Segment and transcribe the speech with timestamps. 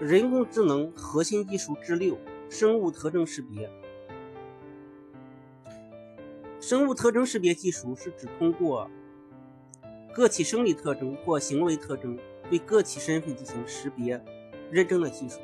[0.00, 2.16] 人工智能核心技术之六：
[2.48, 3.70] 生物特征识别。
[6.58, 8.90] 生物特征识别技术是指通过
[10.14, 14.18] 个体生理特征或行为特征对个体身份进行识别
[14.70, 15.38] 认证的技术。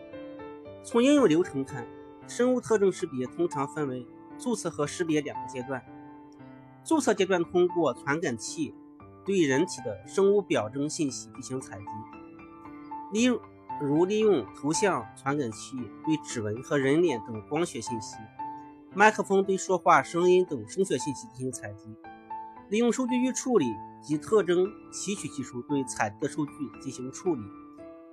[0.83, 1.87] 从应用流程看，
[2.27, 4.07] 生物特征识别通常分为
[4.39, 5.85] 注册和识别两个阶段。
[6.83, 8.73] 注册阶段通过传感器
[9.23, 11.85] 对人体的生物表征信息进行采集，
[13.13, 13.39] 例如。
[13.79, 18.17] 如利用图像传感器对指纹和人脸等光学信息，
[18.95, 21.95] 麦克风对说话声音等声学信息进行采集，
[22.71, 23.67] 利用数据预处理
[24.03, 27.43] 及特征提取技术对采集的数据进行处理，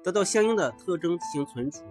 [0.04, 1.84] 得到相应的特征进行存储。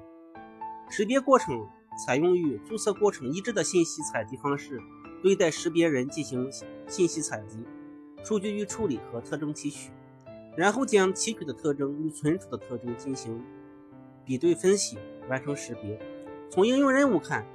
[0.91, 1.67] 识别过程
[2.05, 4.79] 采用与注册过程一致的信息采集方式，
[5.23, 6.51] 对待识别人进行
[6.87, 7.65] 信息采集、
[8.23, 9.91] 数据预处理和特征提取，
[10.55, 13.43] 然后将提取的特征与存储的特征进行。
[14.25, 16.01] 比对分析，完成识别。
[16.51, 17.47] 从应用任务看，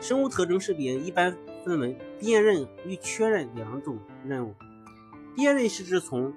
[0.00, 4.54] 生物特征识别一般分为辨认与确认两种任务。
[5.36, 6.32] 辨认是指从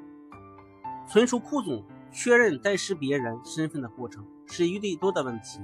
[1.08, 5.60] 存储库中确认待识别人身份的过程，是一对多的问题。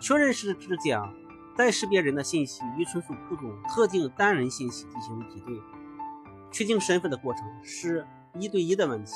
[0.00, 1.12] 确认是指将
[1.56, 5.56] 待识别人的信息与存储库中特定单人信息进行比对，
[6.52, 8.06] 确定身份的过程是
[8.38, 9.12] 一对一的问题。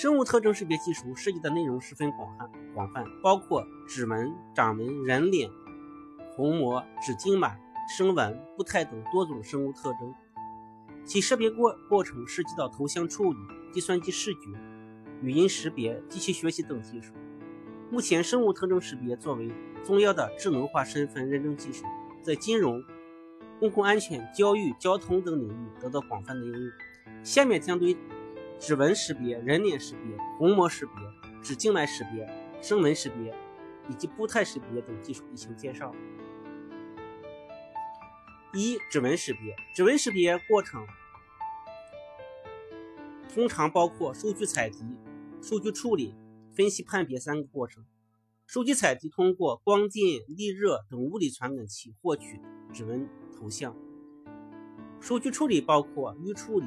[0.00, 5.50] 生物特征识别技术涉及的内容十分广泛，广泛包括指纹、掌纹、人脸、
[6.36, 10.14] 虹膜、指静脉、声纹、步态等多种生物特征。
[11.04, 13.38] 其识别过过程涉及到头像处理、
[13.72, 14.40] 计算机视觉、
[15.20, 17.12] 语音识别、机器学习等技术。
[17.90, 19.50] 目前，生物特征识别作为
[19.82, 21.84] 重要的智能化身份认证技术，
[22.22, 22.84] 在金融、
[23.58, 26.70] 公共安全、教育、交通等领域得到广泛的应用。
[27.24, 27.96] 下面将对。
[28.60, 30.94] 指纹识别、人脸识别、虹膜识别、
[31.42, 32.28] 指静脉识别、
[32.60, 33.32] 声纹识别
[33.88, 35.94] 以及步态识别等技术进行介绍。
[38.52, 39.54] 一、指纹识别。
[39.74, 40.84] 指纹识别过程
[43.32, 44.84] 通常包括数据采集、
[45.40, 46.14] 数据处理、
[46.56, 47.84] 分析判别三个过程。
[48.46, 52.40] 数据采集通过光电、力热等物理传感器获取
[52.72, 53.08] 指纹
[53.38, 53.76] 头像。
[55.00, 56.66] 数据处理包括预处理、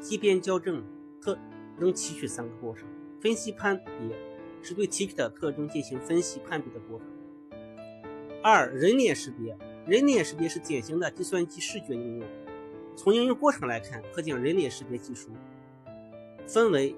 [0.00, 0.99] 畸变校正。
[1.20, 1.38] 特
[1.78, 2.88] 征提取三个过程，
[3.20, 4.16] 分析判别
[4.62, 7.06] 是对提取的特征进行分析判别的过程。
[8.42, 12.28] 二、人脸识别，人脸识别是典型的计算机视觉应用。
[12.96, 15.28] 从应用过程来看，可将人脸识别技术
[16.46, 16.94] 分为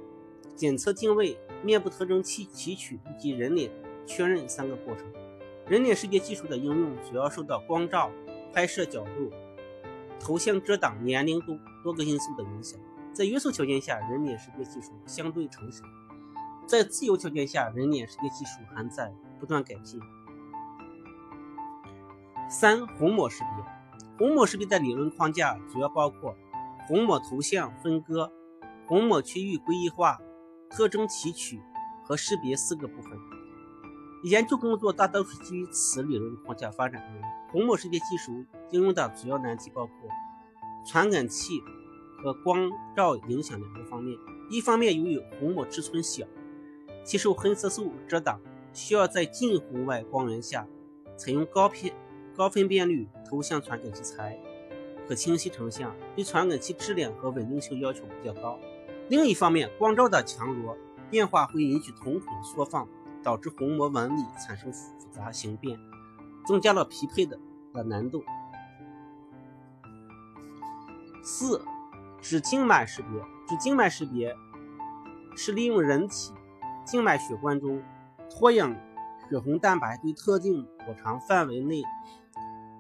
[0.55, 3.71] 检测定位、面部特征提提取以及人脸
[4.07, 5.05] 确认三个过程。
[5.69, 8.11] 人脸识别技术的应用主要受到光照、
[8.53, 9.31] 拍摄角度、
[10.19, 12.81] 头像遮挡、年龄等多个因素的影响。
[13.13, 15.85] 在约束条件下，人脸识别技术相对成熟；
[16.67, 20.01] 在自由条件下，人脸识别技术还在不断改进。
[22.49, 23.65] 三、虹膜识别。
[24.19, 26.37] 虹膜识别的理论框架主要包括
[26.87, 28.31] 虹膜图像分割、
[28.87, 30.19] 虹膜区域归一化、
[30.71, 31.61] 特征提取
[32.05, 33.19] 和识别四个部分。
[34.25, 37.21] 研究工作大多是基于此理论框架发展的。
[37.51, 39.95] 虹膜识别技术应用的主要难题包括
[40.87, 41.61] 传感器。
[42.23, 44.17] 和光照影响两个方面，
[44.49, 46.25] 一方面由于虹膜尺寸小，
[47.05, 48.41] 其受黑色素遮挡，
[48.73, 50.67] 需要在近红外光源下
[51.17, 51.93] 采用高片
[52.37, 54.39] 高分辨率图像传感器才
[55.09, 58.59] 可清晰成像，对传感器质量和稳定性要求比较高。
[59.09, 60.77] 另一方面，光照的强弱
[61.11, 62.89] 变化会引起瞳孔缩放，
[63.23, 65.77] 导致虹膜纹理产生复杂形变，
[66.47, 67.37] 增加了匹配的
[67.73, 68.23] 的难度。
[71.25, 71.61] 四。
[72.23, 74.35] 指静脉识别，指静脉识别
[75.37, 76.33] 是利用人体
[76.87, 77.83] 静脉血管中
[78.31, 78.75] 脱氧
[79.29, 81.83] 血红蛋白对特定波长范围内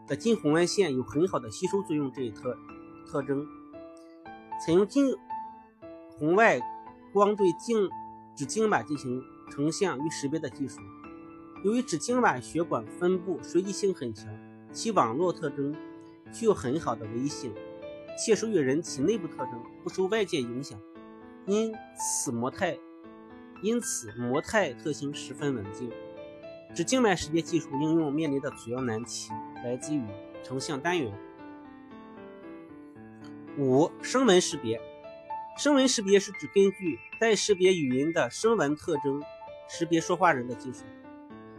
[0.07, 2.57] 的近红外线有很好的吸收作用这一特
[3.05, 3.45] 特征，
[4.65, 5.13] 采用近
[6.19, 6.61] 红外
[7.13, 7.91] 光对静
[8.37, 10.79] 指静脉进行成像与识别的技术。
[11.65, 14.33] 由于指静脉血管分布随机性很强，
[14.73, 15.75] 其网络特征
[16.33, 17.53] 具有很好的唯一性。
[18.17, 20.79] 且属于人体内部特征，不受外界影响，
[21.47, 22.79] 因此模态
[23.63, 25.91] 因此模态特性十分稳定。
[26.75, 29.31] 指静脉识别技术应用面临的主要难题
[29.63, 30.03] 来自于
[30.43, 31.13] 成像单元。
[33.59, 34.81] 五、声纹识别。
[35.59, 39.23] 声纹识别是指根据待识别语音的声纹特征
[39.69, 40.85] 识别说话人的技术。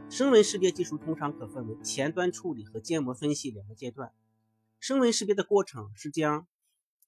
[0.10, 4.12] 声纹识别技术通常可分为前端处理和建模分析两个阶段。
[4.84, 6.46] 声纹识别的过程是将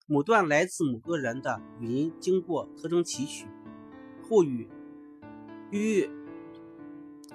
[0.08, 3.48] 某段来自某个人的语音经过特征提取
[4.24, 4.70] 后与
[5.72, 6.10] 与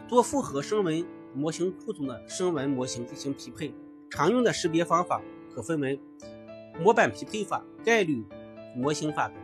[0.08, 3.74] 多复合声纹模型库中的声纹模型进行匹配。
[4.08, 5.20] 常用的识别方法
[5.54, 6.00] 可分为
[6.78, 8.24] 模板匹配法、概率
[8.74, 9.36] 模型法等。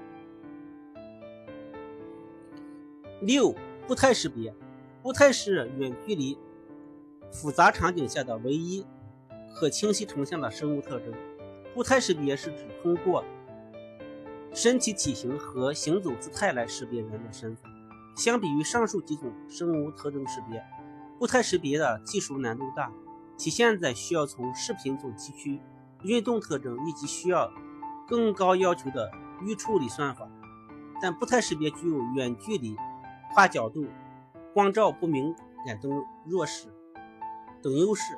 [3.20, 3.54] 六、
[3.86, 4.54] 步态识别。
[5.02, 6.38] 步态是远距离
[7.30, 8.86] 复杂场景下的唯一
[9.58, 11.14] 可清晰成像的生物特征。
[11.74, 13.24] 步态识别是指通过
[14.52, 17.70] 身体体型和行走姿态来识别人的身份。
[18.16, 20.64] 相比于上述几种生物特征识别，
[21.18, 22.90] 步态识别的技术难度大，
[23.36, 25.60] 体现在需要从视频中提取
[26.02, 27.52] 运动特征以及需要
[28.08, 29.10] 更高要求的
[29.42, 30.26] 预处理算法。
[31.02, 32.74] 但步态识别具有远距离、
[33.34, 33.86] 跨角度、
[34.54, 35.34] 光照不明
[35.66, 36.68] 感等弱势
[37.62, 38.16] 等优势。